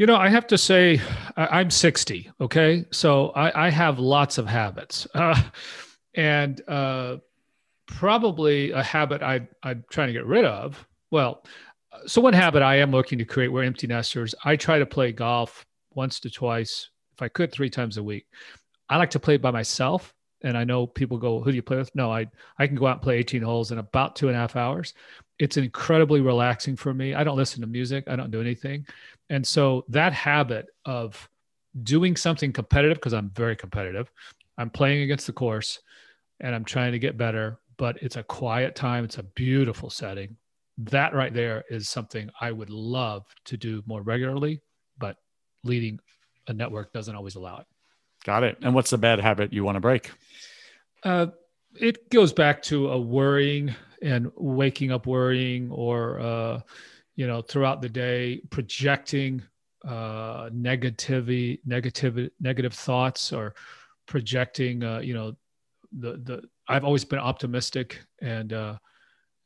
[0.01, 0.99] you know, I have to say,
[1.37, 2.31] I'm 60.
[2.41, 2.85] Okay.
[2.89, 5.07] So I, I have lots of habits.
[5.15, 5.39] Uh,
[6.15, 7.17] and uh,
[7.85, 10.87] probably a habit I, I'm trying to get rid of.
[11.11, 11.45] Well,
[12.07, 14.33] so one habit I am looking to create, we're empty nesters.
[14.43, 18.25] I try to play golf once to twice, if I could, three times a week.
[18.89, 20.15] I like to play by myself.
[20.43, 21.93] And I know people go, who do you play with?
[21.95, 22.27] No, I,
[22.57, 24.93] I can go out and play 18 holes in about two and a half hours.
[25.39, 27.13] It's incredibly relaxing for me.
[27.13, 28.05] I don't listen to music.
[28.07, 28.85] I don't do anything.
[29.29, 31.29] And so that habit of
[31.83, 34.11] doing something competitive, because I'm very competitive,
[34.57, 35.79] I'm playing against the course
[36.39, 39.03] and I'm trying to get better, but it's a quiet time.
[39.05, 40.35] It's a beautiful setting.
[40.77, 44.61] That right there is something I would love to do more regularly,
[44.97, 45.17] but
[45.63, 45.99] leading
[46.47, 47.65] a network doesn't always allow it.
[48.23, 48.57] Got it.
[48.61, 50.11] And what's the bad habit you want to break?
[51.03, 51.27] Uh,
[51.75, 56.61] it goes back to a worrying and waking up worrying or uh,
[57.15, 59.41] you know throughout the day projecting
[59.85, 63.55] uh, negativity negative negative thoughts or
[64.07, 65.35] projecting uh, you know
[65.91, 68.77] the the I've always been optimistic and uh,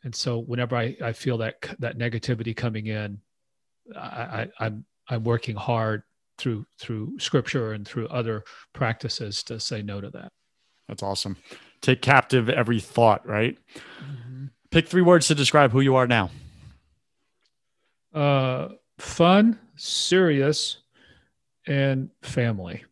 [0.03, 3.19] and so whenever I, I feel that that negativity coming in
[3.95, 6.03] I, I I'm I'm working hard
[6.37, 10.31] through through scripture and through other practices to say no to that.
[10.87, 11.37] That's awesome.
[11.81, 13.57] Take captive every thought, right?
[14.03, 14.45] Mm-hmm.
[14.71, 16.29] Pick three words to describe who you are now.
[18.13, 20.77] Uh, fun, serious,
[21.67, 22.83] and family.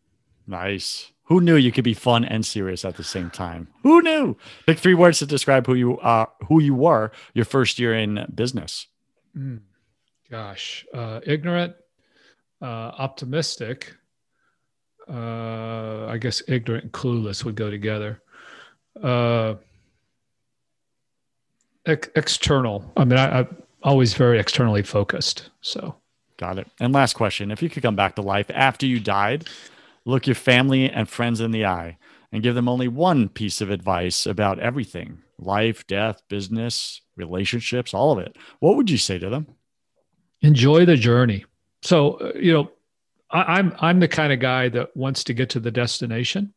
[0.48, 1.12] Nice.
[1.28, 3.70] Who knew you could be fun and serious at the same time?
[3.84, 4.36] Who knew?
[4.66, 8.26] Pick three words to describe who you are, who you were your first year in
[8.36, 8.88] business.
[9.36, 9.62] Mm,
[10.30, 11.83] gosh, uh, ignorant, uh,
[12.68, 13.96] optimistic.
[15.10, 18.22] Uh, I guess ignorant and clueless would go together.
[19.02, 19.56] Uh,
[21.86, 22.92] ex- external.
[22.96, 25.50] I mean, I, I'm always very externally focused.
[25.62, 25.96] So,
[26.38, 26.68] got it.
[26.80, 29.48] And last question: If you could come back to life after you died,
[30.06, 31.98] look your family and friends in the eye,
[32.32, 38.12] and give them only one piece of advice about everything life, death, business, relationships, all
[38.12, 39.48] of it, what would you say to them?
[40.42, 41.46] Enjoy the journey.
[41.84, 42.72] So, uh, you know,
[43.30, 46.54] I, I'm I'm the kind of guy that wants to get to the destination,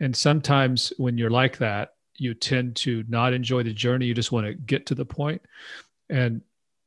[0.00, 4.06] and sometimes when you're like that, you tend to not enjoy the journey.
[4.06, 5.40] You just want to get to the point,
[6.08, 6.42] and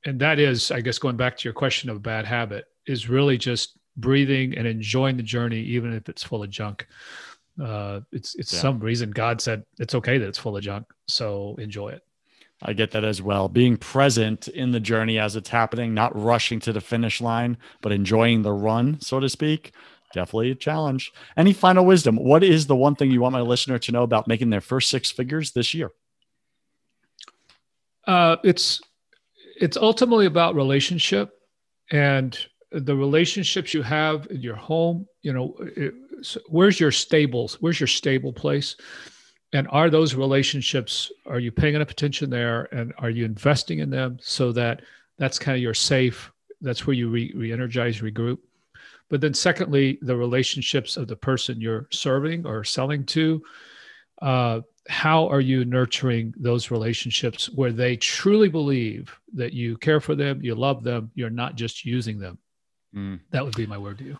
[0.05, 3.37] and that is, I guess, going back to your question of bad habit, is really
[3.37, 6.85] just breathing and enjoying the journey, even if it's full of junk.
[7.63, 8.59] Uh, it's it's yeah.
[8.59, 12.03] some reason God said it's okay that it's full of junk, so enjoy it.
[12.65, 13.49] I get that as well.
[13.49, 17.91] Being present in the journey as it's happening, not rushing to the finish line, but
[17.91, 19.73] enjoying the run, so to speak.
[20.13, 21.11] Definitely a challenge.
[21.35, 22.15] Any final wisdom?
[22.15, 24.89] What is the one thing you want my listener to know about making their first
[24.89, 25.91] six figures this year?
[28.07, 28.81] Uh, it's
[29.59, 31.31] it's ultimately about relationship
[31.91, 32.37] and
[32.71, 35.07] the relationships you have in your home.
[35.21, 35.93] You know, it,
[36.47, 37.57] where's your stables?
[37.59, 38.75] Where's your stable place?
[39.53, 43.89] And are those relationships are you paying enough attention there and are you investing in
[43.89, 44.81] them so that
[45.17, 48.39] that's kind of your safe that's where you re, re-energize regroup?
[49.09, 53.43] But then secondly the relationships of the person you're serving or selling to
[54.21, 60.15] uh, how are you nurturing those relationships where they truly believe that you care for
[60.15, 62.37] them you love them you're not just using them?
[62.95, 63.19] Mm.
[63.31, 64.19] that would be my word to you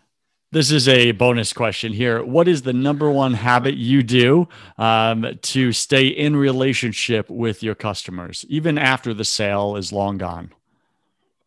[0.54, 2.24] this is a bonus question here.
[2.24, 4.48] What is the number one habit you do
[4.78, 10.52] um, to stay in relationship with your customers, even after the sale is long gone?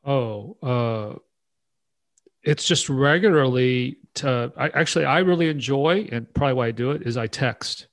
[0.05, 1.19] Oh, uh,
[2.43, 4.51] it's just regularly to.
[4.57, 7.87] I, actually, I really enjoy, and probably why I do it is I text.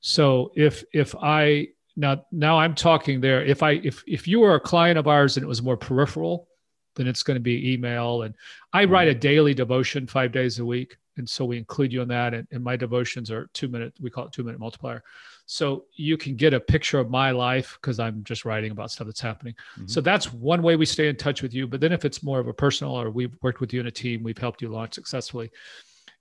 [0.00, 3.44] So if if I now now I'm talking there.
[3.44, 6.48] If I if if you were a client of ours and it was more peripheral,
[6.96, 8.22] then it's going to be email.
[8.22, 8.34] And
[8.72, 8.92] I mm-hmm.
[8.92, 10.96] write a daily devotion five days a week.
[11.18, 12.34] And so we include you in that.
[12.34, 15.02] And, and my devotions are two minute, we call it two minute multiplier.
[15.46, 19.06] So you can get a picture of my life because I'm just writing about stuff
[19.06, 19.54] that's happening.
[19.76, 19.86] Mm-hmm.
[19.86, 21.68] So that's one way we stay in touch with you.
[21.68, 23.90] But then if it's more of a personal or we've worked with you in a
[23.90, 25.52] team, we've helped you launch successfully,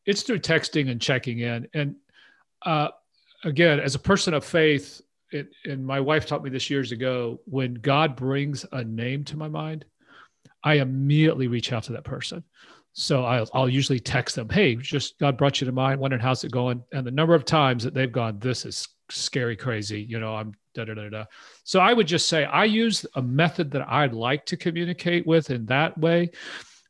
[0.06, 1.68] it's through texting and checking in.
[1.74, 1.96] And
[2.62, 2.90] uh,
[3.44, 5.02] again, as a person of faith,
[5.32, 9.38] it, and my wife taught me this years ago when God brings a name to
[9.38, 9.86] my mind,
[10.64, 12.44] I immediately reach out to that person.
[12.94, 16.44] So I'll, I'll usually text them, Hey, just God brought you to mind, wondering how's
[16.44, 16.82] it going?
[16.94, 20.54] And the number of times that they've gone, this is scary, crazy, you know, I'm
[20.74, 21.26] da, da, da, da.
[21.64, 25.50] So I would just say, I use a method that I'd like to communicate with
[25.50, 26.32] in that way.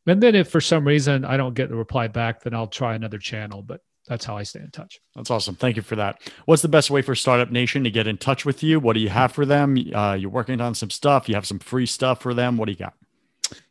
[0.08, 2.93] And then if for some reason I don't get the reply back, then I'll try
[2.93, 4.99] another channel, but that's how I stay in touch.
[5.16, 5.56] That's awesome.
[5.56, 6.22] Thank you for that.
[6.45, 8.80] What's the best way for Startup Nation to get in touch with you?
[8.80, 9.78] What do you have for them?
[9.93, 11.28] Uh, you're working on some stuff.
[11.28, 12.58] You have some free stuff for them.
[12.58, 12.93] What do you got?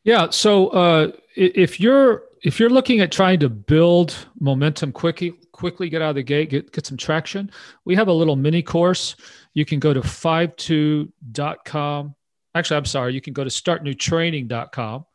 [0.05, 0.31] Yeah.
[0.31, 6.03] So uh, if you're if you're looking at trying to build momentum quickly, quickly get
[6.03, 7.51] out of the gate, get get some traction,
[7.85, 9.17] we have a little mini course.
[9.55, 12.15] You can go to 52.com.
[12.57, 13.15] Actually, I'm sorry.
[13.15, 15.07] You can go to startnewtraining.com.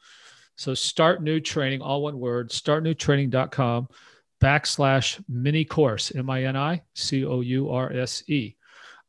[0.55, 3.87] So start new training, all one word, startnewtraining.com
[4.41, 8.55] backslash mini course, M-I-N-I C-O-U-R-S-E.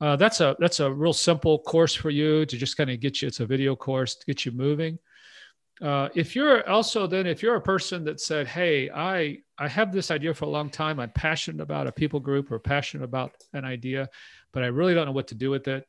[0.01, 3.20] Uh, that's a that's a real simple course for you to just kind of get
[3.20, 3.28] you.
[3.28, 4.98] It's a video course to get you moving.
[5.83, 9.93] Uh, if you're also then if you're a person that said hey i i have
[9.93, 11.01] this idea for a long time.
[11.01, 14.09] I'm passionate about a people group or passionate about an idea
[14.53, 15.87] but i really don't know what to do with it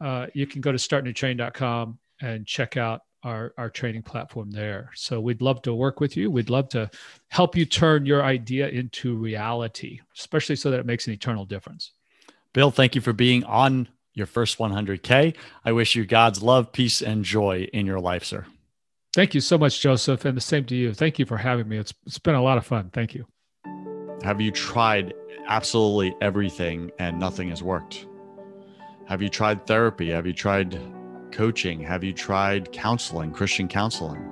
[0.00, 4.90] uh, you can go to startnewtrain.com and check out our, our training platform there.
[4.94, 6.30] So we'd love to work with you.
[6.30, 6.90] We'd love to
[7.28, 11.92] help you turn your idea into reality especially so that it makes an eternal difference.
[12.52, 17.02] Bill thank you for being on your first 100k i wish you god's love peace
[17.02, 18.46] and joy in your life sir
[19.16, 20.92] Thank you so much, Joseph, and the same to you.
[20.92, 21.78] Thank you for having me.
[21.78, 22.90] It's it's been a lot of fun.
[22.92, 23.24] Thank you.
[24.22, 25.14] Have you tried
[25.48, 28.06] absolutely everything and nothing has worked?
[29.06, 30.10] Have you tried therapy?
[30.10, 30.78] Have you tried
[31.32, 31.80] coaching?
[31.80, 34.22] Have you tried counseling, Christian counseling?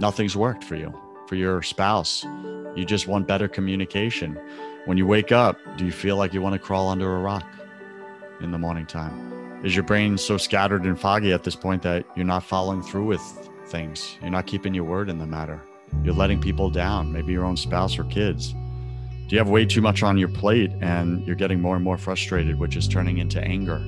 [0.00, 0.92] Nothing's worked for you,
[1.28, 2.24] for your spouse.
[2.74, 4.36] You just want better communication.
[4.86, 7.46] When you wake up, do you feel like you want to crawl under a rock
[8.40, 9.62] in the morning time?
[9.64, 13.04] Is your brain so scattered and foggy at this point that you're not following through
[13.04, 14.18] with things.
[14.20, 15.60] You're not keeping your word in the matter.
[16.04, 18.52] You're letting people down, maybe your own spouse or kids.
[18.52, 21.96] Do you have way too much on your plate and you're getting more and more
[21.96, 23.82] frustrated, which is turning into anger?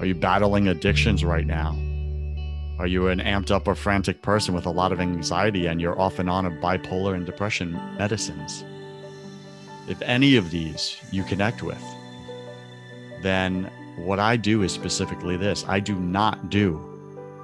[0.00, 1.76] Are you battling addictions right now?
[2.78, 6.00] Are you an amped up or frantic person with a lot of anxiety and you're
[6.00, 8.64] off and on of bipolar and depression medicines?
[9.88, 11.82] If any of these you connect with,
[13.20, 16.87] then what I do is specifically this I do not do